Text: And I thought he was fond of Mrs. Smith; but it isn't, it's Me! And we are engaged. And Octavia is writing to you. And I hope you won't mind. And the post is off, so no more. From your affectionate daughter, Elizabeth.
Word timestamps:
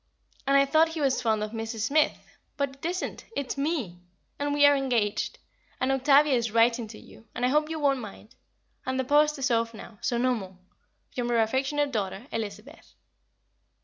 And 0.47 0.57
I 0.57 0.65
thought 0.65 0.87
he 0.89 0.99
was 0.99 1.21
fond 1.21 1.43
of 1.43 1.51
Mrs. 1.51 1.81
Smith; 1.81 2.17
but 2.57 2.77
it 2.77 2.83
isn't, 2.87 3.23
it's 3.37 3.55
Me! 3.55 3.99
And 4.39 4.51
we 4.51 4.65
are 4.65 4.75
engaged. 4.75 5.37
And 5.79 5.91
Octavia 5.91 6.33
is 6.33 6.49
writing 6.51 6.87
to 6.87 6.97
you. 6.97 7.27
And 7.35 7.45
I 7.45 7.49
hope 7.49 7.69
you 7.69 7.79
won't 7.79 7.99
mind. 7.99 8.33
And 8.83 8.99
the 8.99 9.03
post 9.03 9.37
is 9.37 9.51
off, 9.51 9.75
so 10.03 10.17
no 10.17 10.33
more. 10.33 10.57
From 11.15 11.29
your 11.29 11.39
affectionate 11.39 11.91
daughter, 11.91 12.25
Elizabeth. 12.31 12.95